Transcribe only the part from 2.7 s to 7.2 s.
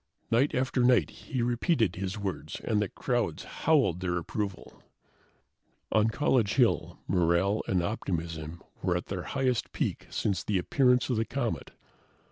the crowds howled their approval. On College Hill,